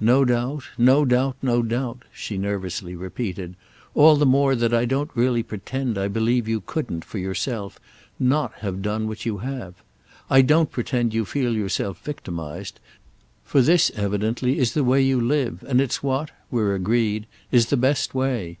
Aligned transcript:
No 0.00 0.26
doubt, 0.26 0.64
no 0.76 1.06
doubt, 1.06 1.38
no 1.40 1.62
doubt," 1.62 2.02
she 2.12 2.36
nervously 2.36 2.94
repeated—"all 2.94 4.16
the 4.16 4.26
more 4.26 4.54
that 4.54 4.74
I 4.74 4.84
don't 4.84 5.10
really 5.14 5.42
pretend 5.42 5.96
I 5.96 6.08
believe 6.08 6.46
you 6.46 6.60
couldn't, 6.60 7.06
for 7.06 7.16
yourself, 7.16 7.80
not 8.20 8.52
have 8.56 8.82
done 8.82 9.08
what 9.08 9.24
you 9.24 9.38
have. 9.38 9.76
I 10.28 10.42
don't 10.42 10.70
pretend 10.70 11.14
you 11.14 11.24
feel 11.24 11.54
yourself 11.56 12.04
victimised, 12.04 12.80
for 13.44 13.62
this 13.62 13.90
evidently 13.94 14.58
is 14.58 14.74
the 14.74 14.84
way 14.84 15.00
you 15.00 15.18
live, 15.18 15.64
and 15.66 15.80
it's 15.80 16.02
what—we're 16.02 16.74
agreed—is 16.74 17.64
the 17.70 17.78
best 17.78 18.14
way. 18.14 18.58